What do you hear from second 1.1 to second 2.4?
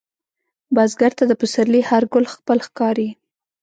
ته د پسرلي هر ګل